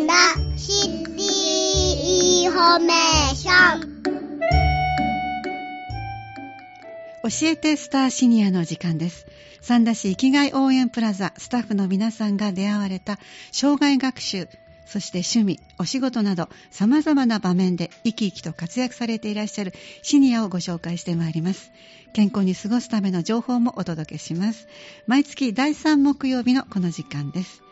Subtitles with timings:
[0.00, 0.14] んだ
[0.56, 4.00] シティインフォメーション
[7.22, 9.26] 教えてスターシニアの時間です。
[9.60, 13.18] 三田市生きがい応援プラザスタッフの皆さんが出会われた
[13.52, 14.48] 生涯学習、
[14.86, 21.72] そして趣味、お仕事など様々な場面で生き生きと活躍されていらっしゃるシニアをご紹介してまいります。
[22.14, 24.66] 健康に過ごすための情報もお届けします。
[25.06, 27.62] 毎月第3木曜日のこの時間です。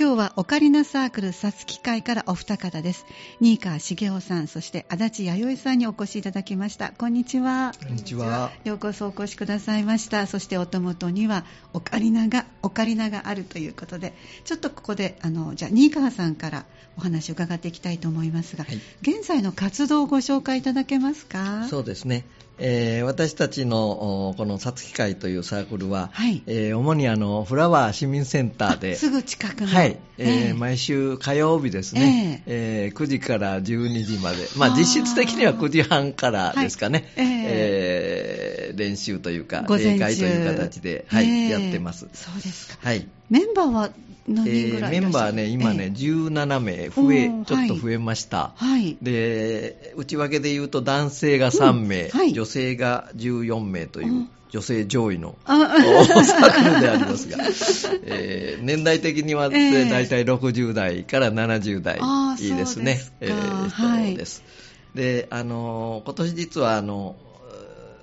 [0.00, 3.04] 今日はオカリナサークルさつき会からお二方です。
[3.38, 6.92] 新川茂雄さん、そして足立弥生さんにお越しいただきました。
[6.96, 7.72] こんにちは。
[7.86, 8.50] こんにちは。
[8.64, 10.26] ようこそお越しくださいました。
[10.26, 14.14] そしてお手元にはオカリナが、オカリナがあるということで、
[14.46, 16.64] ちょっとここで、あの、じゃあ、新川さんから
[16.96, 21.66] お話を伺っていきたいと思いますが、はい現在の活動をご紹介いただけますか？
[21.68, 22.24] そうですね。
[22.60, 26.42] えー私たちのおこのさつき会というサークルは、はい。
[26.46, 29.66] えー主にあのフラワー市民センターで、あすぐ近くの。
[29.66, 30.46] はい、えー。
[30.46, 32.96] ええ毎週火曜日ですね、えー。
[32.96, 42.08] 9時から12時まで、まあ、実質的には9時半からですかね、はいええー練習というか、例会という形で、はいええやってます。
[42.12, 42.78] そうですか。
[42.80, 43.06] はい。
[43.28, 43.90] メンバーは
[44.28, 48.52] 何人メンバーね、今ね、ええ17名増え、ちょっと増えました。
[48.56, 48.96] はい。
[49.02, 52.32] で内訳で言うと男性が3名、うんはい。
[52.32, 55.58] 女性が14名という、うん女性上位のあ。
[56.24, 57.38] サークルでありますが、
[58.04, 62.00] えー年代的には、ええ大体60代から70代
[62.40, 62.96] いいですね。
[62.96, 63.44] そうえですか。
[63.44, 64.18] ーはい。
[64.96, 67.14] であのー今年実はあの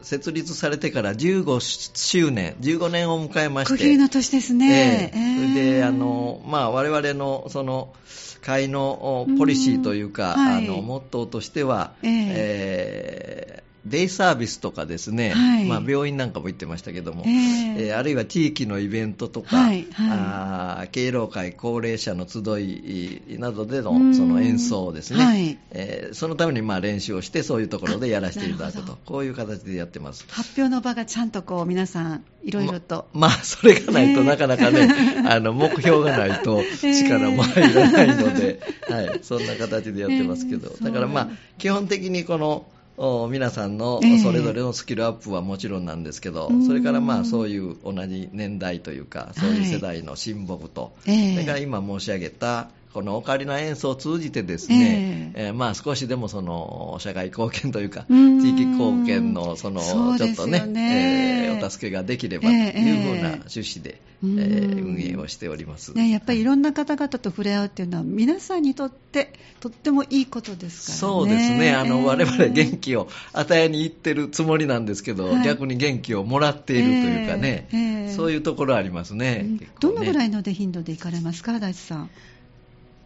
[0.02, 1.60] 設立されてから15
[1.96, 5.12] 周年、15年を迎えまして、区切りの年ですね。
[5.14, 5.52] ええ。
[5.54, 7.94] それで、あの、まあ、我々の、その、
[8.42, 10.68] 会のおポリシーというか、うんはい。
[10.68, 12.12] あの、モットーとしては、ええ。
[12.12, 13.47] えー
[13.90, 15.66] デイサービスとかですね、はい。
[15.66, 17.34] まあ、病院なんかも行ってましたけども、ええ。
[17.88, 20.10] えーあるいは地域のイベントとか、はいはい。
[20.12, 24.16] あー敬老会、高齢者の集いなどでのうん。
[24.16, 25.58] その演奏ですね、はい。
[25.72, 30.26] えーそのためにまあ練習をして、そういうところでやらせていただくとこういう形でやってます。
[30.30, 33.08] 発表の場がちゃんとこう皆さんいろいろと。
[33.14, 34.26] ままあ、それがないとええ。
[34.26, 34.88] なかなかね、
[35.28, 38.60] あの、目標がないと力も入らないので、
[38.90, 40.84] はい、そんな形でやってますけど、ええ。
[40.86, 42.66] だからまあ基本的にこの、お
[43.30, 51.34] 皆さんのええそれぞれのスキルアップはもちろんなんですけど、うんそれからまあそういう同じ年代というか、そういう世代の親睦と、ええ。
[51.34, 58.42] それから今申し上げた、このオカリナ演奏を通じてですね、えーまあ少しでもその社会貢献というか、うん。
[58.42, 59.82] 地域貢献のその
[60.18, 64.40] ちょっとね、ねえーお助けができればというふうな趣旨で、うん。
[64.40, 65.94] えー運営をしております。
[65.94, 71.16] ね、やっぱりいろんな方々と触れ合うっていうのは皆さんにとってとってもいいことですからね。
[71.16, 72.06] そうですね、あのええ。
[72.06, 75.44] 我々元気を与えに行ってるつもりなんですけど、はい。
[75.44, 77.80] 逆に元気をもらっているというかね、ええ。
[77.80, 78.14] ええ。
[78.14, 79.42] そういうところありますね。
[79.44, 79.58] うん。
[79.58, 79.68] ね。
[79.80, 82.10] どのぐらいので頻度で行かれますか、大地さん。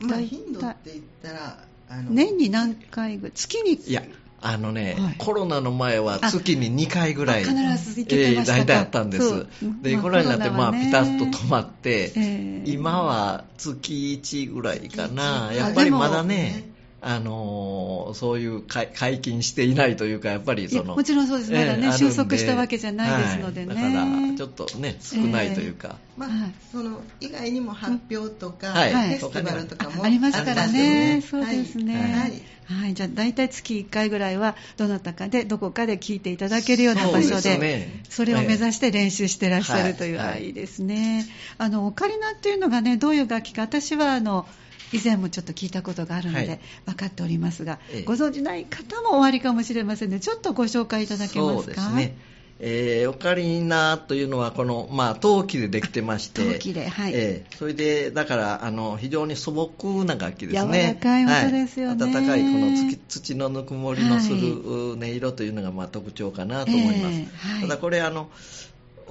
[0.01, 1.57] まあ、頻度って言ったら、
[1.89, 3.73] あの年に何回ぐらい月に？
[3.73, 4.03] いや、
[4.41, 5.15] あのね、はい。
[5.17, 8.59] コロナの前は月に2回ぐらい、あ必ず行けてましたか？
[8.59, 9.47] えー大体あったんです。
[9.81, 15.51] で、まあコロナになって、まあ、ピタッと止まって、ええ今は月1ぐらいかな。
[15.53, 16.71] やっぱりまだねも、
[17.03, 20.91] あのーそういう解解禁していないというか、やっぱりいその。
[20.91, 21.51] やもちろんそうです。
[21.51, 23.73] まだねあるんで収束したわけじゃないですのでね。
[23.73, 23.93] はい。
[23.93, 25.97] だから、ちょっとね、少ないというか。
[26.15, 26.51] まあはい。
[26.71, 28.91] その以外にも発表とか、はい。
[28.91, 32.03] フェスティバルとかもありますからね、あそうですね、はい。
[32.11, 32.91] ははい。
[32.91, 38.03] いじゃあ大体月1回ぐらいはどなたかでどこかで聞いていただけるような場所でね。
[38.09, 40.35] それを目指して練習してらっしゃるという、はいはい。
[40.35, 41.25] あいいですね。
[41.57, 43.63] あのオカリナっていうのがねどういう楽器か。
[43.63, 44.45] 私はあの
[44.93, 46.59] 以前もちょっと聞いたことがあるので、はい。
[46.85, 48.03] 分かっておりますが、ええ。
[48.03, 51.71] ご存じない方もおありかもしれませんのでちょっとご紹介いただけますか？
[51.71, 52.17] そうですね。
[52.63, 57.11] えーオカリナというのは、この、まあ、陶器でできてまして、 陶器ではい。
[57.15, 60.81] えーそれで、だから、あの、非常に素朴な楽器ですね。
[60.81, 62.03] 柔らかい音ですよね。
[62.05, 67.19] はい、温かい、この土土のぬくもりのする音色というのが、まあ、特徴かなと思います。
[67.19, 67.37] ええ。
[67.37, 67.61] はい。
[67.61, 68.29] ただ、これ、あの、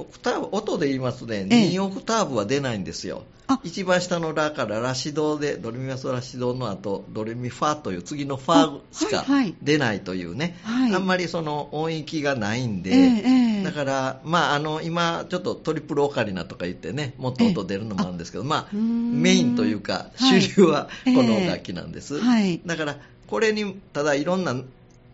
[0.00, 1.68] オクターブ音で言いますとね、ええ。
[1.70, 3.22] 2オクターブは出ないんですよ。
[3.46, 3.60] あ。
[3.64, 9.54] 一番下のラからラシドで、ドレミファソラシドの後、ドレミファという次のファしかあはいはい。
[9.62, 10.94] 出ないというね、はい。
[10.94, 13.64] あんまりその音域がないんで、ええええ。
[13.64, 19.20] だから、まあ、あの今、ちょっとトリプルオカリナとか言ってね、もっと音出るのもあるんですけど、まあ、うーん。
[19.20, 20.42] メインというか、はい。
[20.42, 22.20] 主流はこの楽器なんです。
[22.20, 22.60] はい。
[22.64, 22.96] だから、
[23.26, 24.54] これに、ただいろんな、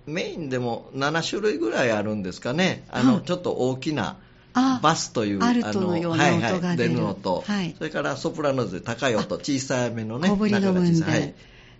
[0.07, 3.23] メインでも7種類ぐらいあるんですかね、あの、はい。
[3.23, 4.17] ちょっと大きな、あ
[4.83, 6.67] バスというアルトのようなはい音が出る。
[6.67, 7.75] はい出るのと、はい。
[7.77, 11.05] それからソプラノで高い音、小さめのね、小ぶりの分で。
[11.05, 11.35] はい。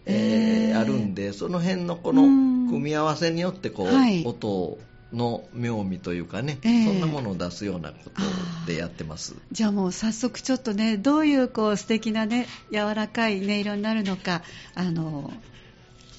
[0.07, 0.81] えーえー。
[0.81, 2.69] あるんで、その辺のこのうん。
[2.69, 4.25] 組み合わせによってこう、はい。
[4.25, 4.79] 音を
[5.13, 9.35] の妙味というかね、ええそんなものを出すようなことでやってます。
[9.53, 14.43] じゃあもう早速ちょっとねどういうこう素敵なね柔らかい音色になるのか
[14.75, 15.33] あの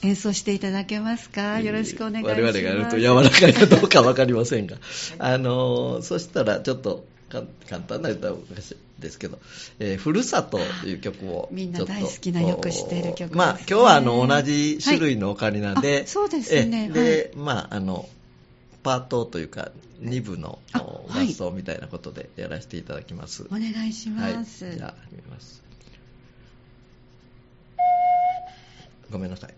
[0.03, 1.59] 演奏していただけますか？
[1.59, 2.41] よろしくお願いします。
[2.41, 4.77] 我々がやると柔らかいかどうか分かりませんが、
[5.19, 8.33] あのそしたらちょっとか簡単な歌
[8.99, 9.39] ですけど、
[9.79, 13.37] えーふるさとという曲をみんな大好きなよく知っている曲ね。
[13.37, 16.01] まあ今日はあの同じ種類のオカリナで、はい。
[16.03, 16.89] あそうですね。
[16.91, 18.07] えで、まああの
[18.83, 19.71] パートというか
[20.01, 23.45] 2部の合奏みたいなことでやらせていただきます。
[23.47, 25.63] お願いします、はい、じゃあ見ます。
[29.11, 29.53] ごめんなさい。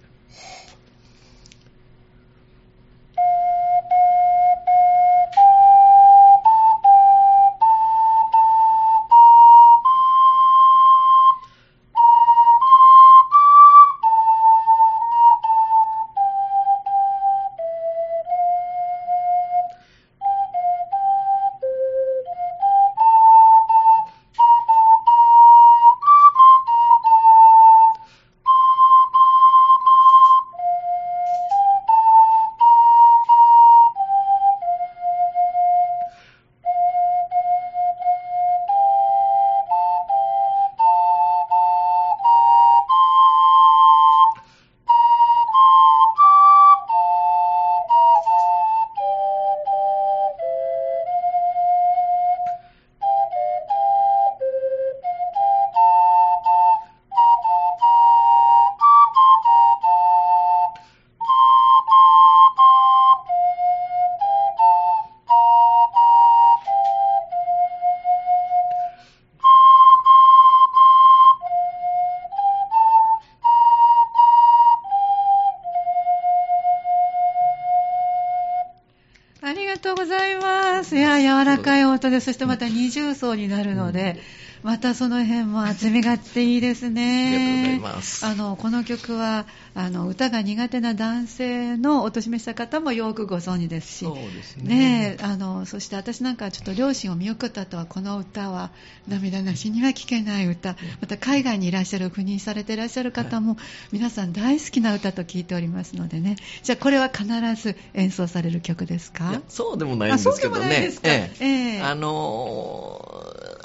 [79.99, 80.95] ございます。
[80.95, 84.17] いや、柔らかい音で、そしてまた二重奏になるので、
[84.63, 87.27] またその辺も厚みがあっていいですね。
[87.27, 88.25] ありがとうございます。
[88.25, 94.75] あの、この曲は、あの、歌が苦手な男性のお年めした方もよくご存知ですし、そうですね。
[94.75, 98.71] ねえあの、そして私なんかはちょっと両親を見送った後は、この歌は
[99.07, 103.57] 涙なしには聴けない歌、また海外にいらっしゃる、赴任されていらっしゃる方も、
[103.93, 107.25] 皆さん大好きな歌と聞いておりますのでね、じゃあこれは必
[107.55, 109.41] ず演奏される曲ですか？
[109.47, 111.07] そうでもないんですけどあそうでもないねですか？
[111.09, 111.81] ええ。
[111.81, 113.18] あのー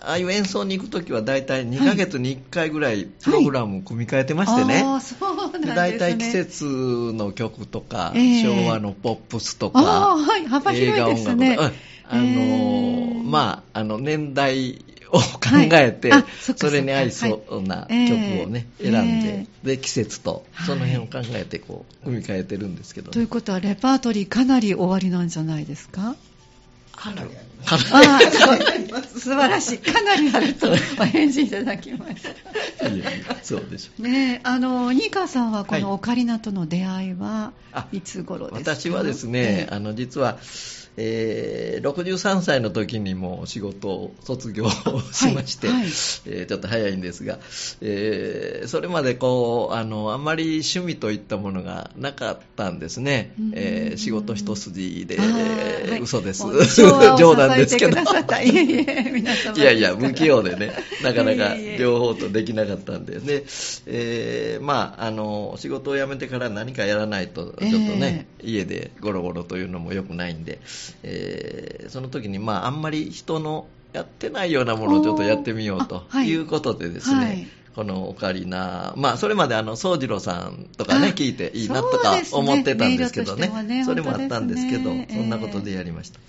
[0.07, 5.67] ああいう演奏に行くときは大体2ヶ月に1回ぐらいプログラムを組み替えてましてね、そうなんですね。
[5.71, 8.43] で大体季節の曲とか、ええ。
[8.43, 9.81] 昭和のポップスとか、
[10.17, 11.53] はい、幅広いですね。
[11.53, 11.81] 映画音楽と
[12.11, 15.23] か、うんあのまあ、あの年代を考
[15.73, 18.09] えて、はいあそそれに合いそうなはい。
[18.09, 19.29] 曲をね、ええ選んで、
[19.65, 26.15] えで季節とはいその辺を考えてこう組み替えてるんですけど、ということは、レパートリーかなり終わりなんじゃないですか？
[26.97, 29.79] かなりあります素晴らしい。
[29.79, 32.23] かなりあるとお返事いただきまし
[32.81, 32.89] た。
[32.89, 34.03] いやいやそうでしょう。
[34.03, 38.75] ねえ、あの、ニカさんはこはいのオカリナとの出会いはあいつ頃ですか？
[38.75, 40.39] 私はですね、ええあの実は、
[40.97, 45.77] えー63歳の時にもう仕事を卒業しまして、はい。
[45.77, 47.39] はいえーちょっと早いんですが、
[47.81, 53.53] えーそれまでこうあのあんまり趣味といったものがなかったんですね、うん。
[53.55, 56.01] えー仕事一筋で、えーはい。
[56.01, 56.45] 嘘です。
[57.19, 57.97] 冗談ですけど。
[59.57, 63.45] いやいや、不器用でね、なかなか両方とできなかったんで、で、
[63.87, 70.59] えーまあ、あの、仕事を辞めてから何かやらないと、ちょっとね、家でゴロゴロというのも良くないんで、
[71.03, 83.49] えーその時に、まあ、あんまり人のやってないようなものをちょっとやってみようということでですね、はいこのオカリナ、まあ、それまであの、宗次郎さんとかね、あ聞いていいなとか思ってたんですけどね。
[83.49, 85.09] 音色としてはねそれもあったんですけど、ね。
[85.11, 86.21] そんなことでやりました。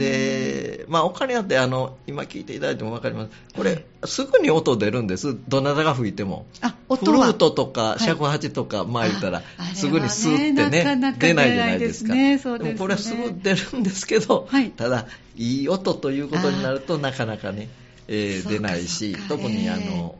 [0.00, 0.78] ええ。
[0.78, 3.30] で、まあ、オカリナってあの、今聞いていただいても分かります。
[3.54, 5.36] これ、すぐに音出るんです。
[5.48, 6.46] どなたが吹いても。
[6.62, 7.26] あ、フ音は。
[7.26, 8.02] ルートとかい。
[8.02, 9.42] 尺八とか、まあ言ったら
[9.74, 12.14] すぐにスーってなかねなか出ないじゃないですか。
[12.14, 14.70] ででもこれはすぐ出るんですけど、はい。
[14.70, 17.68] ただ、いい音ということになるとなかなかね、
[18.08, 19.70] えー出ないし特にええ。
[19.70, 20.14] あの、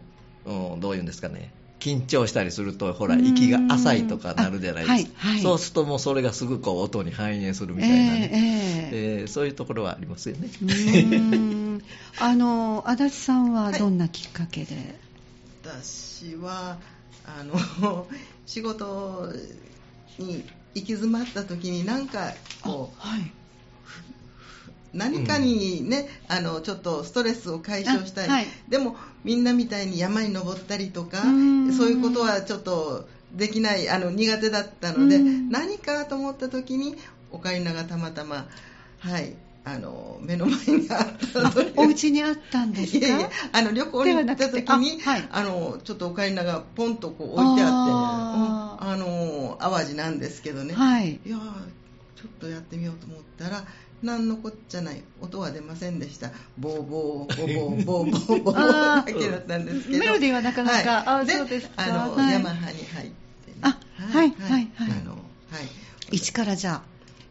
[0.46, 1.52] うん、どういうんですかね。
[1.80, 5.12] 緊張したりすると、ほら、うん息が浅いとかなるじゃないですか。
[5.20, 8.30] あはいはいそうするともうそれがすぐこう音に反映するみたいなね。
[8.32, 10.48] えええええーそういうところはありますよね。
[10.62, 11.82] うーん
[12.18, 14.98] あの足立さんはどんなきっかけで、
[15.62, 16.78] 私は
[17.24, 18.06] あの
[18.46, 19.32] 仕事
[20.18, 23.30] に行き詰まった時になんかこうはい
[24.96, 28.46] 何かにね、あのちょっとストレスを解消したい、あはい。
[28.68, 31.72] でもみんなみたいに山に登ったりとかうん。
[31.72, 35.50] そういうことはちょっとできないあの苦手だったのでうん。
[35.50, 36.96] 何かと思った時に
[37.30, 38.46] オカリナがたまたま、
[39.00, 39.34] はい、
[39.64, 41.72] あの目の前にあったので。
[41.76, 43.06] お家にあったんですか？
[43.06, 45.28] いやいやあの旅行に行った時にあはい。
[45.30, 48.50] あのちょっとオカリナがポンとこう置いてあって、あー。
[48.50, 51.18] うんあの淡路なんですけどね、はい。
[51.24, 51.40] いやー
[52.16, 53.64] ちょっとやってみようと思ったら
[54.02, 56.30] 何のこっちゃない音は出ませんでした。
[56.58, 59.98] ボーボーボーボーボーボーボーだけだったんですけど。
[59.98, 61.04] メロディーはなかなかはい。
[61.06, 61.72] あでそうですか。
[61.84, 62.32] あの、はい。
[62.32, 64.68] ヤマハに入って、ね、あはいはいはい。
[64.78, 65.20] あのはい。
[66.10, 66.82] 一からじゃ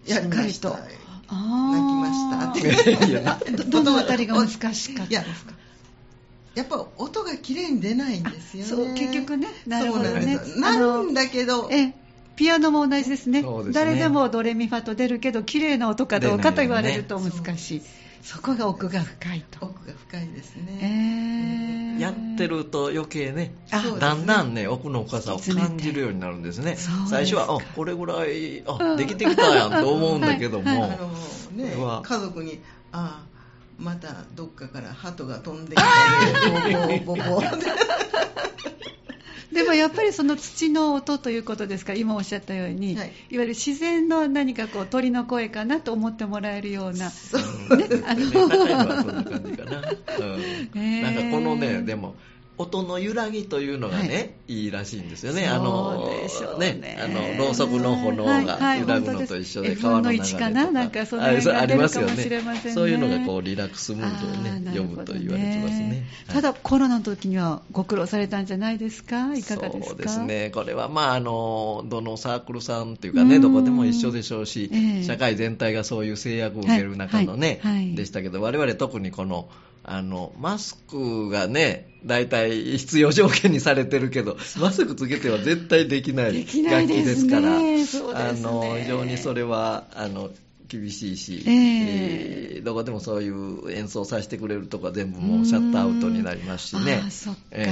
[0.05, 0.75] あししったかりと。
[0.75, 0.79] あ
[1.27, 3.09] あー泣きました。
[3.09, 3.39] いやいや。
[3.69, 5.21] どどのあたりが難しかった？
[5.21, 5.53] ですか
[6.55, 8.69] やっぱ音が綺麗に出ないんですよね。
[8.69, 9.47] そう結局ね。
[9.67, 10.09] なるほどね。
[10.09, 11.93] そうなんですあのなんだけどええ
[12.35, 13.41] ピアノも同じですね。
[13.41, 13.47] ね。
[13.71, 17.81] 誰でもドレミファと出るけど綺麗な音かどうかと言われると難しい、
[18.21, 22.01] そこが奥が深いと、奥が深いですえね、ー。
[22.01, 23.53] やってると余計ね
[23.99, 26.77] だんだんね奥の深さを感じるようになるんですね。
[27.09, 30.91] 最初はあこれぐらいうんあできてきたやんと思うんだけども、はい。
[30.91, 31.07] あの
[31.55, 32.59] ね家族に
[32.91, 33.35] ああ
[33.77, 37.23] またどっかから鳩が飛んできたねボー。
[37.23, 37.65] ボーボーボーって
[39.55, 41.93] でもやっぱりその土の音ということですか？
[41.93, 43.07] ら今おっしゃったように、はい。
[43.31, 47.09] い、わゆる自然の何かこう鳥の声かなと思ってもらえるような。
[47.09, 47.75] う。
[47.75, 49.81] んね高いのはそんな感じかな、
[50.75, 51.01] うん。
[51.01, 52.15] なんかこのねでも
[52.57, 55.47] 音の揺らぎというのがね、い、いらしいんですよね。
[55.47, 56.97] あのそうでしょうね。
[57.03, 60.71] あのろうそくの炎が揺らぐのと一緒ではいはい川の流れと本当です F1 の1かな？
[60.71, 62.41] なんかそのがあそうありますよね。
[62.73, 66.05] そういうのがこうリラックスムードをね読むと言われてますね。
[66.29, 69.35] ただ、コロナの時にはご苦労されたんじゃないですか？
[69.35, 69.89] いかがですか？
[69.89, 73.41] そうですね、これはまああのどのサークルさんというかね、うん。
[73.41, 75.03] どこでも一緒でしょうし、ええ。
[75.03, 77.95] 社会全体がそういう制約を受ける中のね、はいはいはい。
[77.95, 79.49] でしたけど、我々特にこの
[79.87, 88.09] あのマスクがね、大体必要条件にされてるけど、マスクつけては絶対できない楽器ですすから、そうですね。
[88.15, 90.31] あの非常にそれはあの
[90.67, 91.53] 厳しいし、ええ。
[91.53, 97.03] えーどこでもそういう演奏させてくれるとこは全部もうシャットアウトになりますしね。
[97.51, 97.67] え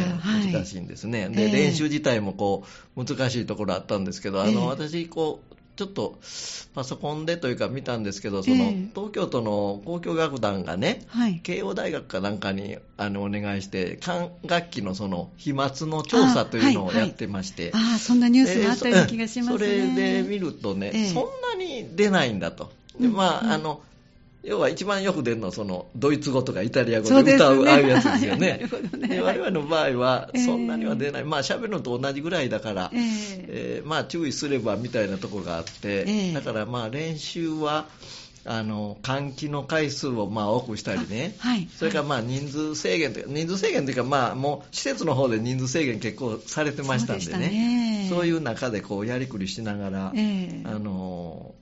[0.54, 1.52] 難しいんですね、でええ。
[1.52, 2.64] 練習自体もこ
[2.96, 4.58] う難しいところあったんですけど、あのええ。
[4.68, 6.20] 私こう、ちょっと
[6.76, 11.40] パソコンでというか見たんですけど、そのええ東京都の交響楽団がね、はい。
[11.40, 19.66] 慶応大学かなんかにあのお願いして、管楽器のその飛沫の調査というのをやってまして、ああ、そんなニュースもあったような気がしますね。
[19.66, 22.72] えーそそれで見るとね、ええそんなに出ないんだと。
[23.00, 23.82] でまあ、うんうんあの
[24.44, 29.08] 要は一番よく出るのはそのドイツ語とかイタリア語で歌う、ああいうやつですよ なねね。
[29.08, 30.46] で我々の場合はええ。
[30.46, 33.02] そんなには出ない、まあ喋るのと同じぐらいだから、ええ。
[33.48, 36.34] えーまあ注意すればみたいなところがあって、ええ。
[36.34, 37.88] だからまあ練習は
[38.46, 41.70] あの換気の回数をまあ多くしたりね、はい。
[41.78, 48.08] それからまあ人数制限というか、人数制限というか、まあもう施設の方で人数制限結構されてましたんでね、ね。
[48.10, 50.62] そういう中でこうやりくりしながら、ええ。
[50.66, 51.56] あの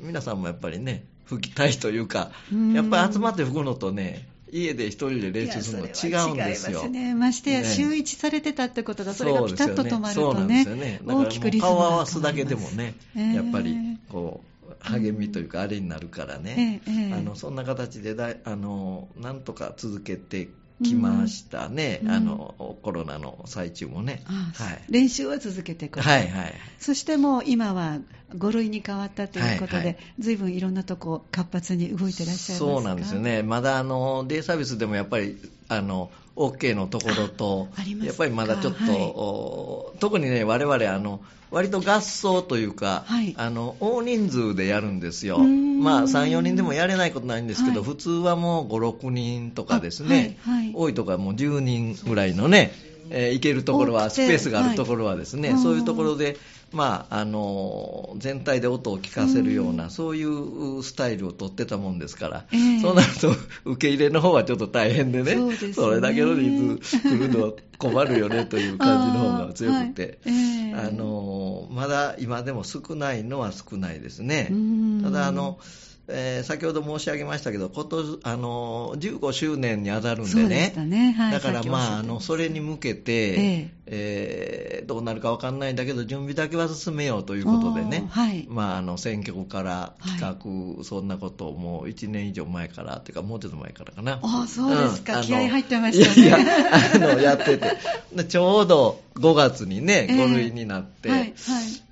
[0.00, 6.82] 皆さんもやっぱりね、吹きたいというかうん、やっぱり集まって吹くのとね、家で一人で練習するの違うんですよ。
[6.82, 7.14] すね。
[7.14, 7.66] ましてや、ね。
[7.66, 10.46] 週一されてたってことが、それがピタそうですよッと止まるそうとね。
[10.46, 13.76] なんですよね。、だから大きくリズム顔合わすだけでもね、ええやっぱり
[14.08, 20.48] こう励みというかあれになるからね、あのそんな形でだいあのなんとか続けて
[20.82, 22.10] きましたね、うん。
[22.10, 24.22] あのコロナの最中もね。
[24.24, 24.82] はい。
[24.88, 26.00] 練習は続けていく。
[26.00, 26.54] はいはい。
[26.78, 27.98] そしてもう今は
[28.34, 29.98] 5類に変わったということで、はいはい。
[30.18, 32.58] ずいぶんいろんなとこ活発に動いてらっしゃいますか？
[32.58, 33.20] そうなんですよ。
[33.20, 35.36] ね、まだあのデイサービスでもやっぱり
[35.68, 37.68] あの OK のところと
[38.02, 39.00] やっぱりまだちょっと、はい。
[39.00, 43.34] お特にね、我々あの割と合奏というか、はい。
[43.36, 47.90] あの大人数でやるんですよ、まあ、3、4人でもやれないことないんですけど、はい。
[47.90, 50.72] 普通はもう5、6人とかですね、あはいはい。
[50.74, 52.72] 多いとこはもう10人ぐらいのね、
[53.10, 55.62] えー行けるところは、スペースがあるところはですね、はい。
[55.62, 56.36] そういうところで、
[56.72, 59.90] まあ、あの全体で音を聞かせるような、うん。
[59.90, 62.80] そういうスタイルを取ってたもんですから、ええ。
[62.80, 63.32] そうなると
[63.64, 65.36] 受け入れの方はちょっと大変でね、
[65.72, 65.94] そね。
[65.96, 70.38] れだけの人数来るのは困るよねという感じの方が強くて、あーはい。
[70.38, 70.88] ええ。
[70.88, 74.48] あのまだ今でも少ないのは少ないですね。
[74.50, 75.00] うん。
[75.02, 75.58] ただあの
[76.06, 81.12] えー先ほど申し上げましたけど、今年あの15周年に当たるんでそうでね、ね。
[81.12, 81.32] はい。
[81.32, 84.60] だからまああのそれに向けて、ええ。
[84.82, 88.46] ーどうなるかわかんないんだけど準備だけは進めようということでね、はい。
[88.48, 94.20] まあ、あの選曲から企画、そんなことをもう1年以上前からというかもうちょっと前からかな。
[94.22, 95.14] ああそうですか。
[95.14, 96.26] んあの気合入ってましたね。
[96.26, 96.56] いやいや
[96.94, 97.78] あのやってて。
[98.14, 100.16] でちょうど5月にねええ。
[100.16, 101.32] 5類になって、はいはい。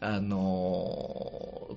[0.01, 0.39] あの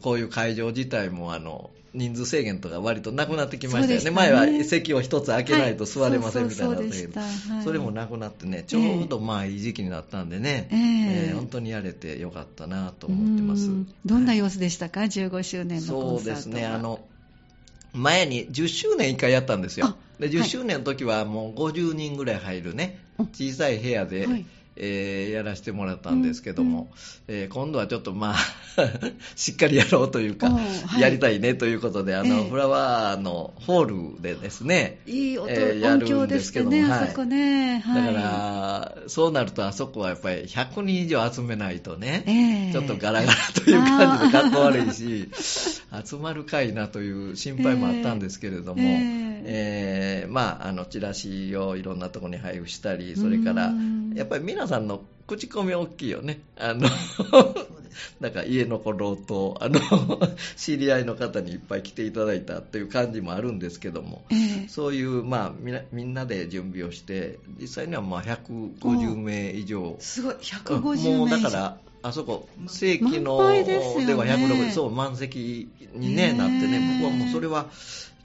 [0.01, 4.05] こういう会場自体もあの人数制限とか割となくなってきましたよね。
[4.05, 4.11] ね。
[4.11, 7.21] 前は席を一つ開けないと座れませんはいみたいなのだったけど、
[7.63, 11.29] それもなくなってね、ちょうどまあいい時期になったんでね、ええ。
[11.29, 13.67] えー本当にやれてよかったなと思ってます。
[13.67, 13.93] うん。
[14.05, 16.35] どんな様子でしたか、15周年のコそうンサートは。
[16.35, 16.99] ですね、あの、
[17.93, 19.87] 前に10周年1回やったんですよ。
[19.87, 19.95] あ。
[20.19, 20.35] で、はい。
[20.35, 24.45] 10周年の時はもう50人ぐらい入るね、うん小さい部屋で、はい
[24.75, 26.81] えーやらせてもらったんですけども、
[27.27, 28.35] うんえー今度はちょっとまあ、
[29.35, 30.59] しっかりやろうというか、は
[30.97, 31.01] い。
[31.01, 32.49] やりたいねということで、あの、ええ。
[32.49, 36.91] フラワーのホールでですね、いい音、えーやるんですけどもね、はい。
[37.03, 37.79] あそこね。
[37.79, 42.71] はい、だから、そうなるとあそこはやっぱり100人以上集めないとね、ええ。
[42.73, 45.29] ちょっとガラガラという感じでかっこ悪いし、
[46.03, 48.85] 集まるかいなという心配もあったんですけれども、え
[49.47, 56.41] ええーまあ、あのチラシをいろんなところに配布したり、それからうん、やっぱり皆さんの口コミ大きいよね。
[56.57, 56.87] あの
[58.19, 59.79] なんか家の子郎と、あの、
[60.55, 64.67] 知り合いの方にいっぱい来ていただいたっていう感じもあるんですけども、ええ。
[64.67, 69.95] そういう、まあみな、みんなで準備をして、実際にはまあ150名以上。
[69.99, 73.37] すごい、150名だから、あそこ、正規の
[74.05, 77.67] では160、そう、満席に、ね、へーなってね、僕はもうそれは、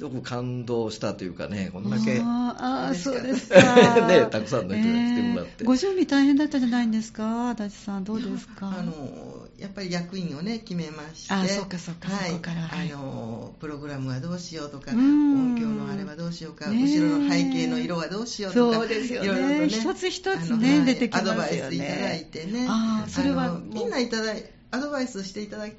[0.00, 3.60] すごく感動したというかね、こんだけ、あーあー、そうですか。
[4.08, 5.52] ねたくさんの人に来てもらって。
[5.58, 8.74] えーご準備大変だったじゃないんですか、足立さん、どうですか？
[8.78, 11.34] あのやっぱり役員をね決めまして。
[11.34, 12.62] あそうかそうかはいそこから。
[12.62, 12.90] はい。
[12.90, 15.54] あのプログラムはどうしようとかうん。
[15.54, 19.26] 音響のあれはどうしようか、後ろの背景の色はどうしようとかそうですよね。
[19.26, 20.86] いろいろとね一つ一つねはい。
[20.86, 21.30] 出てきますよね。
[21.30, 22.66] アドバイスいただいてね。
[22.70, 25.74] あーそれはみんないただいアドバイスしていただく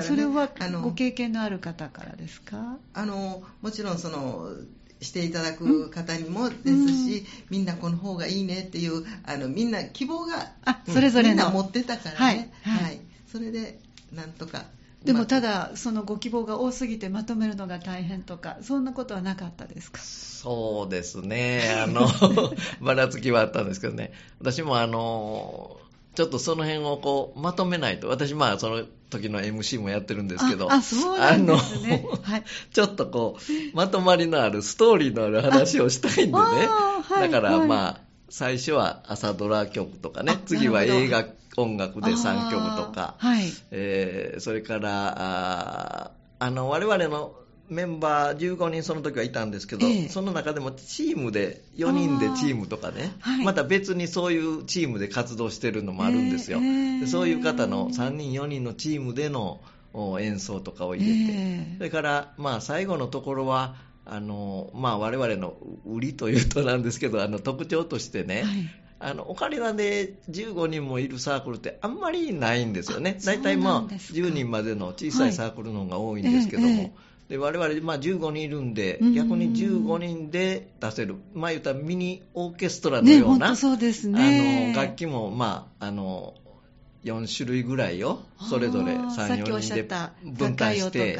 [0.00, 0.16] からね。
[0.16, 2.78] それはあのご経験のある方からですか？
[2.94, 4.50] あのもちろんその
[5.00, 10.52] していただく方にもですし、みんなこの方がいいねっていうあのみんな希望が
[10.88, 11.34] それぞれの。
[11.34, 12.36] みんな持ってたからね、はい
[12.84, 13.00] はい。
[13.30, 13.78] それで
[14.12, 14.64] なんとか
[15.04, 20.00] でもただだ、そのご希望が多すぎてまとめるのが大変とか、そんなことはなかったですか？
[20.00, 22.08] そうですね、あの、
[22.80, 25.78] ばらつきはあったんですけどね、私もあの、
[26.16, 32.06] ちょっとその辺をこうまとめないと、私、まあ、その時の MC もやってるんですけど、ああそうなんですね。
[32.22, 32.44] はい。
[32.72, 37.68] ちょっとこう、まとまりのある、ストーリーのある話をしたいんでね、はいだから、はい。
[37.68, 40.32] まあ、最初は朝ドラ曲とかね。
[40.32, 41.26] あ、次は映画、
[41.58, 43.52] 音楽で3曲とか、はい。
[43.70, 47.34] えーそれから、あーあの、我々の
[47.68, 50.08] メンバー15人その時はいたんですけど、ええ。
[50.08, 53.44] その中でもチームで、4人でチームとかね、はい。
[53.44, 56.58] また別にそういうチームで活動してるのもあるんですよ。
[56.58, 57.00] ええ。
[57.00, 59.60] でそういう方の3人、4人のチームでの
[59.92, 61.74] お演奏とかを入れて、ええ。
[61.78, 68.70] それから、まあ、最後のところは、あのまあ、我々の売りというとなんですけど、あの特徴としてね、はい。
[68.98, 73.18] あのオカリナで15人もいるサークルってあんまりないんですよね。
[73.20, 74.18] あ、大体、まあ、んですか。
[74.18, 84.72] 10人までの小さいサークルの方が多いんですけども、はいえええで我々、まあ、15人いるんでうん、逆に15人で出せる、まあ、言ったらミニオーケストラのね、ような、本当そうですね。
[84.72, 86.34] あの楽器も、まあ、あの
[87.04, 89.88] 4種類ぐらいをそれぞれあーさっ3、4きおっし人で
[90.24, 91.18] 分担して。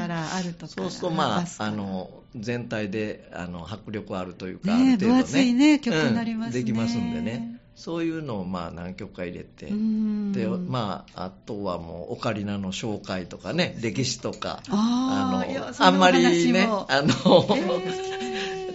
[0.66, 6.60] そうすると、まあ、あの全体であの迫力あるというか、ねある程度分厚いね曲になりますね。
[6.60, 10.32] うんできますんでねそういうのをまあ何曲か入れて、うん。
[10.32, 18.25] でまあ、あとはもうオカリナの紹介とかね歴史とかあのあんまりねあの、えー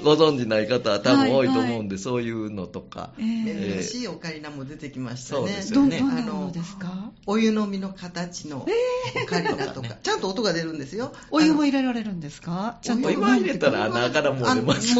[0.04, 3.74] ご存じない方は多分多いと思うんで、はいはそういうのとか、えー。
[3.80, 5.62] 珍しいオカリナも出てきましたそうね。
[5.72, 6.16] どんですよね。
[6.16, 7.12] どんなものですか？
[7.26, 11.14] お湯飲みの形のオカリナとか、 ちゃんと音が出るんですよ。
[11.30, 12.78] お湯もあ入れられるんですか？
[12.82, 13.10] ちゃんと。
[13.10, 14.96] お入れたら穴からもう出ます。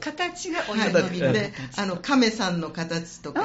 [0.00, 3.42] 形がお湯はい飲みので、あの亀さんの形とか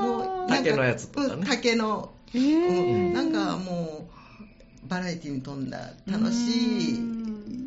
[0.00, 1.34] ね、もう竹のやつとかね。
[1.34, 7.15] うん竹の、うんなんかもうバラエティに富んだ楽しい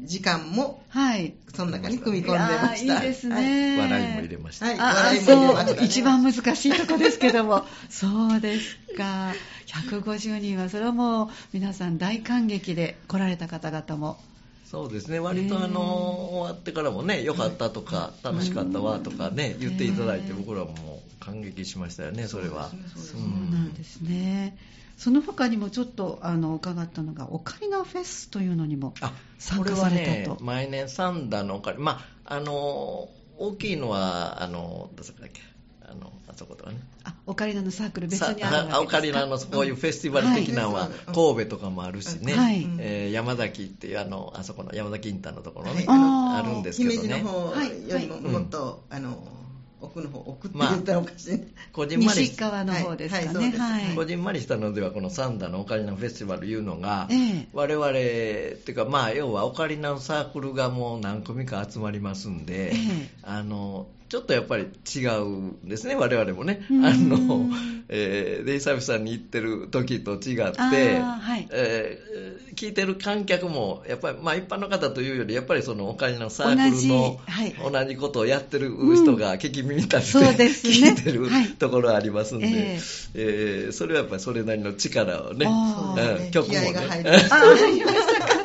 [0.10, 1.36] 時間もはい。
[1.54, 2.94] その中に組み込んでました。
[2.96, 4.66] いいいですね、笑いも入れました。
[4.66, 4.76] はい。
[4.80, 5.72] あ笑いも入れました。
[5.72, 7.64] ねそう一番難しいとこですけども。
[7.90, 9.34] そうですか。
[9.68, 14.20] 150人はそれはもう皆さん大感激で来られた方々も。
[14.66, 15.82] そうですね、割とあの、
[16.32, 22.70] 終わってからもね、良かったとか、楽しかったわとかね、言っていただいて、僕らも感激しましたよね、それは。
[22.96, 24.56] そうなんですね。
[25.00, 33.08] その他にもちょっとあの伺ったのがオカリナフェスというのにもあ参加されたねと。、毎年三田のオカリまあ、あの、
[33.38, 35.42] 大きいのは、あの、どうだっけ、
[35.82, 36.82] あの、あそことかね。
[37.06, 38.82] あオカリナのサークル別さにあるわけですか？
[38.82, 40.90] オカリナのこういうフェスティバル的なのははい。
[41.14, 42.68] 神戸とかもあるしね、はい。
[42.80, 45.86] えー山崎っていうあのあそこの山崎インターのところね、はい。
[45.88, 46.98] あるんですけどね。
[46.98, 47.90] 姫路の方はい。
[47.90, 49.18] よりももっと、あの
[49.82, 53.50] 奥の方奥って言ったらおかしい、こじんまり西側の方ですかね。
[53.58, 57.48] はいはいこじんまりしたのではこのサンダのオカリナフェスティバルいうのが、ええ。
[57.54, 63.10] 我々っていうかまあ要はオカリナのサークルがもう何組か集まりますんで、ええ。
[63.24, 66.66] あのちょっとやっぱり違うんですね我々もね。
[66.70, 66.86] うん。
[66.86, 67.48] あの、
[67.90, 71.48] えーデイサービスさんに行ってる時と違って、あーはい。
[71.52, 81.48] えー聞いてる観客もやっぱり、まあ、一般の方というよりやっぱりそのオカリナのサークルの同じことをやってる人が聞き耳立てで聞いてるはい。
[81.52, 82.80] ところありますんで、え
[83.14, 83.68] え。
[83.70, 85.46] ーそれはやっぱりそれなりの力をね、
[86.32, 86.74] 曲もね。
[87.32, 88.39] あ入りましたか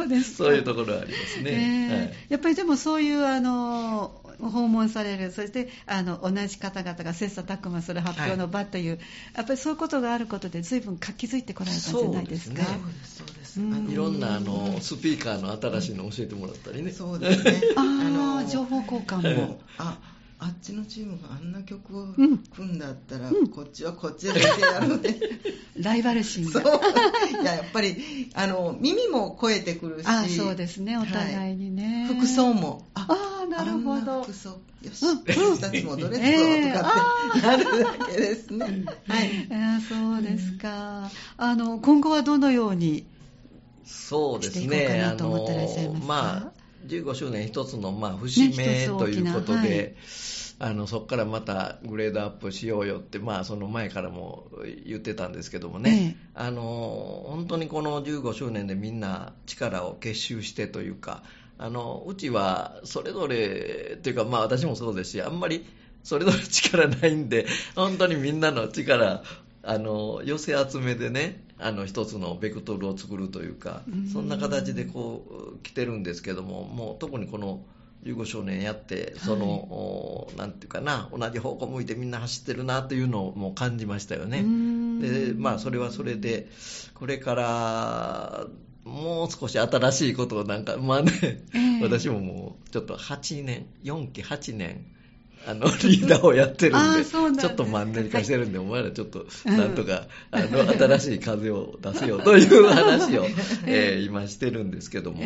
[0.00, 1.50] そうですかそういうところはありますね。
[1.50, 8.98] えーはいやっぱりでもそういうあの訪問される、そしてあの同じ方々が切磋琢磨する発表の場という、
[9.34, 12.62] やっぱりそういうことがあることで、随分活気づいてこられたんじゃないですか。
[12.62, 16.92] そうですそうですうんあのいろんなあのスピーカーの新しいのを教えてもらったりね。
[16.92, 19.60] そうですね あのあ、情報交換えも。
[19.78, 19.98] あ
[20.42, 23.48] あっちのチームがあんな曲をうん組んだったら、うん。
[23.48, 25.16] こっちはこっちでやるね。
[25.76, 26.62] ライバル心そう。
[26.62, 26.70] が。
[27.42, 30.06] いややっぱりあの耳も超えてくるし。
[30.06, 32.06] あそうですね、お互いにね。
[32.08, 32.86] 服装も。
[32.94, 33.06] あ
[33.44, 34.32] あなるほあんなど服。
[34.32, 34.48] 装。
[34.50, 34.58] よ
[34.94, 35.18] し、うん。
[35.26, 36.94] 私たちもドレスええをとか
[37.36, 37.64] ってなる
[37.98, 39.46] だけですね、はい。
[39.50, 41.10] えーそうですか。
[41.36, 43.04] あの、今後はどのように
[43.84, 44.98] そうですしていこうかね。
[45.02, 46.06] なと思ってらっしゃいますか？
[46.06, 49.96] まあ15周年一つのまあ節目ということはいで。
[50.62, 54.46] あのそこからまたグレードアップしようよって、まあ、その前からも
[54.86, 61.22] 言ってたんですけどもね、ええあの本当にこの15周年でみんな力を結集してというか
[61.56, 65.64] あのうちはそれぞれというか、まあ、私もそうですしあんまり
[66.02, 69.22] それぞれ力ないんで本当にみんなの力
[69.62, 74.08] あの寄せ集めでねあの一つのベクトルを作るというかうん。
[74.08, 75.24] そんな形でこ
[75.56, 77.62] う来てるんですけどももう特にこの
[78.04, 84.42] 15周年やってその、おなんていうかな同じ方向向いてみんな走ってるなというのをもう感じましたよね。
[85.02, 86.48] でまあそれはそれで
[86.94, 88.46] これから
[88.84, 91.38] もう少し新しいことをなんかまあね、え
[91.80, 91.82] え。
[91.82, 94.86] 私ももうちょっと8年4期8年
[95.46, 103.24] あのリーダーをやってるあんでちょっとマンネリ化してるんで、お前らちょっとうんなんとか、あの新しい風を出せようという話を、
[103.66, 105.22] えー今してるんですけども、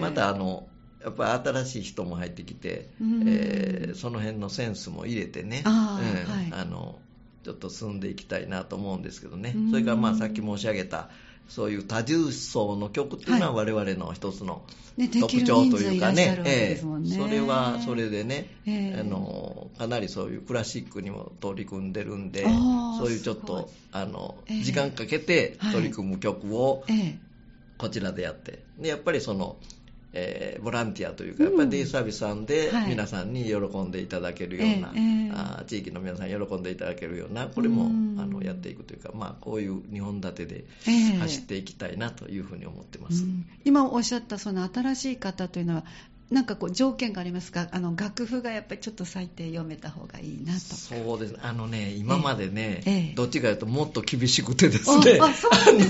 [0.00, 0.68] またあの
[1.02, 3.24] やっぱり新しい人も入ってきて、うん。
[3.26, 6.00] えーその辺のセンスも入れてね、うんは
[6.48, 6.52] い。
[6.52, 7.00] あの
[7.42, 9.54] ちょっと進んでいきたいなと思うんですけどね。
[9.56, 11.10] うん、それからまあさっき申し上げた、
[11.48, 14.62] そういう多重層の曲っていうのは我々の一つの
[15.20, 16.80] 特徴というからね。
[17.16, 19.00] それはそれでね、ええ。
[19.00, 24.62] あのかなりそういうクラシックにも取り組んでるんでそういうちょっとあの、ええ。
[24.62, 27.18] 時間かけて取り組む曲をええ。
[27.78, 28.64] こちらでやって。
[28.78, 29.56] でやっぱりその、
[30.12, 32.90] えーボランティアというかやっぱりデイサービスさんではい。
[32.90, 35.30] 皆さんに喜んでいただけるような、ええええ。
[35.32, 38.16] あー地域の皆さんに喜んでいただけるようなこれもうん。
[38.20, 41.18] あのやっていくというか、まあ、こういう2本立てでええ。
[41.18, 43.22] 走っていきたいなというふうに思ってます。
[43.22, 43.46] うん。
[43.64, 45.84] 今おっしゃったその新しい方というのは
[46.30, 47.66] なんかこう条件がありますか？
[47.72, 50.60] あの楽譜がやっぱりちょっと最低読めた方がいいなと。
[50.60, 51.32] そうです。
[51.32, 53.14] ね、あのね、今までね、ええ。
[53.16, 55.32] どっちかというともっと厳しくてですね、あ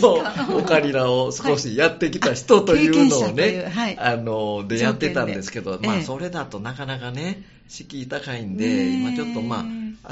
[0.00, 3.98] の、オカリナを少しやってきた人というのをね、はい。
[3.98, 9.64] あの、でやってたんですけど、まあ、それだとなかなかね、敷居高いんで、今ちょっとまあ、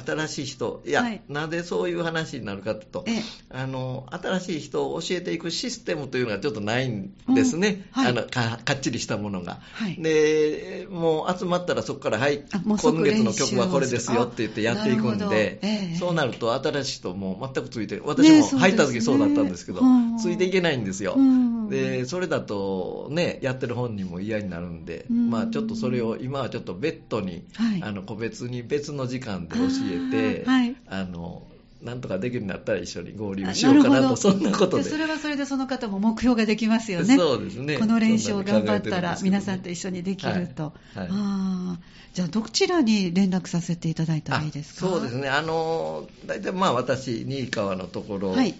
[0.06, 1.22] 新しい人、いや、はい。
[1.28, 3.22] なぜそういう話になるかというと、ええ。
[3.50, 8.02] あの、新しい人を教えていくシステムというのがちょっとないんですね、うん。
[8.02, 8.10] はい。
[8.10, 9.60] あのかかっちりしたものが。
[9.72, 9.96] はい。
[10.00, 15.96] で、もう集まったらそこから、はい、今月の曲はこれですよって言ってやっていくんで、ええ。
[15.96, 20.18] そうなると新しい人も全くついて、私も入った時そうだったんですけど、うん。
[20.18, 21.14] ついていけないんですよ。
[21.16, 21.68] うん。
[21.68, 25.30] で、それだとね、やってる本人も嫌になるんで、うん。
[25.30, 27.82] まあちょっとそれを今はちょっと別途に、はい。
[27.82, 30.76] あの個別に別の時間で教えて、はい。
[30.86, 31.42] あの、
[31.82, 34.82] なんとかできるようになったら一緒に合流あしようかなと、そんなことで。
[34.82, 37.16] それはそれでその方も目標ができますよね。
[37.16, 40.64] そうですねこの練習を頑張ったら皆さんと一緒にできると。
[40.64, 41.08] はいはい。
[41.10, 41.98] あー。
[42.14, 44.86] じゃあどちらに連絡させていただいたらいいですか？
[44.88, 48.54] あそうですね、あの大体まあ私、新川のところはい。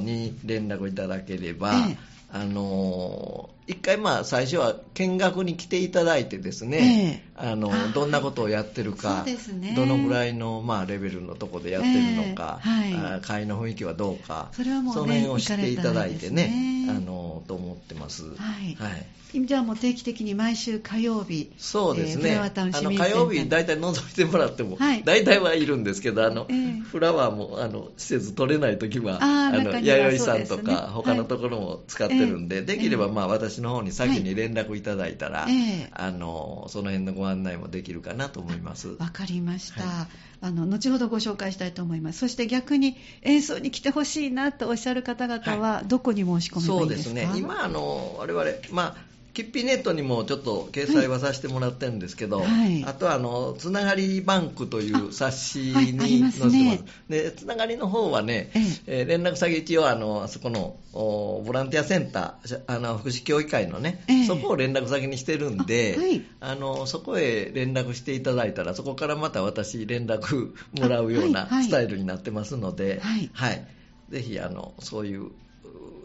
[0.00, 7.92] に連絡いただければ、ええあの一回、まあ最初は見学に来ていただいて、ですね、あのあー。
[7.92, 16.50] どんなことをやってるか、ねどのぐらいの、まあ、レベルのところでやってるのか、ええはい会の雰囲気はどうか、それはもうねその辺を知っていただいてね、
[16.90, 18.24] あのと思ってます。
[18.24, 18.28] は
[18.60, 18.74] い。
[18.74, 19.06] はい。
[19.46, 25.02] じゃあもう定期的に毎週火曜日、そうですね、えーあの火曜日、大体覗いてもらっても、はい。
[25.02, 26.80] 大体はいるんですけど、あのええ。
[26.80, 32.66] フラワーもあの施設取れないときは、あーの弥生さんとか、他のところも使ってるんで、はい。
[32.66, 35.88] できればまあ私私の方に先に連絡いただいたら、はいええ。
[35.92, 38.88] あのその辺のご案内もできるかなと思います。
[38.98, 40.08] わかりました、は
[40.40, 42.20] あの後ほどご紹介したいと思います。
[42.20, 52.84] そして逆に演奏に来てほしいなとおっしゃる方々はどこに申し込めばいそいうでか、ですすね、今、あの我々、まあ、キッピーネットにもちょっと掲載はさせてもらってるんですけど、はい。
[52.84, 56.50] あとはあのつながりバンクという冊子にあはいありますね。
[56.50, 56.94] 載せてます。
[57.08, 59.02] でつながりの方はね、ええ。
[59.02, 64.26] ー連絡先一応あのあそこのおボランティアセンターあの福祉協議会のね、ええ。
[64.26, 66.22] そこを連絡先にしてるんであはい。
[66.40, 73.00] あのそこへ連絡していただいたらそこからまた私連絡もらうようなスタイルになってますので、
[73.32, 73.66] はい。
[74.10, 75.32] ぜひあのそういう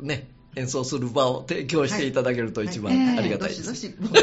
[0.01, 3.65] ね演奏する場を提供していただけると一番はいありがたいです。
[3.65, 4.19] どしどし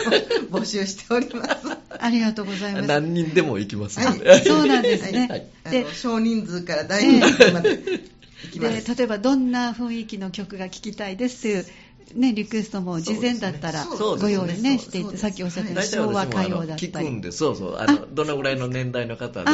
[0.51, 1.67] 募集しております。
[1.99, 4.45] ありがとうございます何人でも行きますのはいで。
[4.45, 8.69] そうなんですね、はいあでの少人数から大人数まで行きま。
[8.69, 11.67] です例えばどんな雰囲気の曲が聴きたいですという、
[12.15, 16.93] ね、リクエストも事前だったらご用意ねしていてさっきおっしゃってた昭和歌謡だったり。
[16.93, 19.51] 聞くんで、そうそう、あのどのぐらいの年代の方で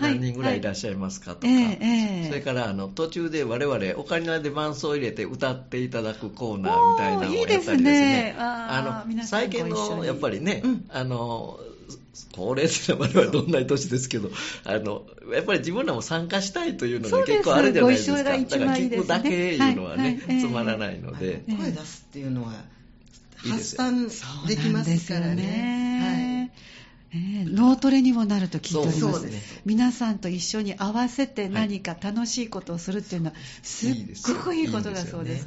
[0.00, 8.36] 何人ぐらいいらっしゃいますかとか、それからあの途中で我々オカリナで伴奏を入れて歌っていただくコーナーみたいなのをやったりですね。
[9.24, 10.84] 最近のやっぱりね、うん。
[10.90, 11.58] あの
[12.32, 14.30] 高齢っていうのは我々どんな年ですけど、
[14.64, 18.12] あのやっぱり自分らも参加したいというのが結構あるじゃないですか。
[18.12, 19.14] ご一緒が一だから番いいですね。
[19.14, 20.12] 聞くだけいうのはね、はい。
[20.12, 21.42] はいええつまらないので。
[21.46, 22.52] 声出すっていうのは、
[23.44, 26.26] いいです発よ散できますからね。
[26.28, 26.33] ええ
[27.14, 29.26] 脳トレにもなると聞いております。
[29.64, 33.88] 皆さんと一緒に合わせて何か楽しいことをするっていうのはす。
[33.88, 33.94] っ
[34.34, 35.46] ごくいいことだそうです。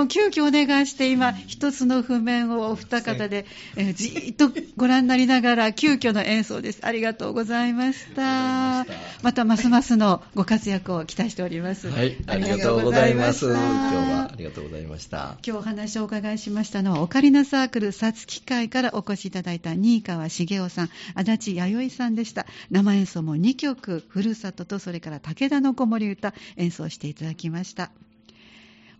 [0.00, 3.44] もう急遽お願いして、今、一つの譜面をお二方で、
[3.76, 6.78] えーじーっとご覧になりながら、 急遽の演奏です。
[6.80, 8.86] ありがとうございました。
[9.22, 11.90] ましたますますのご活躍を期待しております。
[11.90, 13.44] はい、ありがとうございます。
[13.44, 15.36] 今日はありがとうございました。
[15.46, 22.46] 今日お話をお伺いしましたのは、オカリナサークルさつき会からお越しいただいた新川茂雄さん、足立弥生さんでした。
[22.70, 27.90] 生演奏も2曲、ふるさととそれから武田の子守歌演奏していただきました。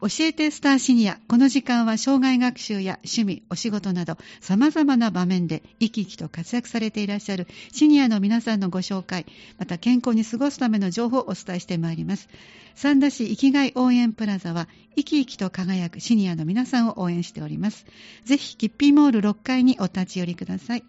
[0.00, 1.20] 教えてスターシニア。
[1.28, 9.26] この時間は障害学習や趣味、お仕事など様々な場面で生き生きと活躍されていらっしゃるシニアの皆さんのご紹介、
[9.58, 12.30] また健康に過ごすための情報をお伝えしてまいります。
[12.74, 17.84] 三田市生きがい応援プラザは生き生きと輝くシニアの皆さんを応援しております。
[18.24, 20.84] ぜひ、キッピーモール6階にお立ち寄りください。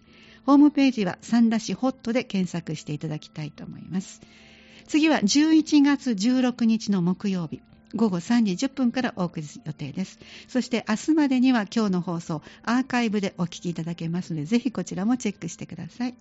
[0.46, 4.22] ホームページは三田市ホットで検索していただきたいと思います。
[4.88, 7.60] 次は11月16日の木曜日。
[7.94, 10.18] 午後3時10分からお送り予定です。
[10.48, 16.14] そして明日までには今日の放送、アーカイブでお聞きいただけますので、ぜひこちらもチェックしてください。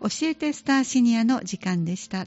[0.00, 2.26] 教えてスターシニアの時間でした。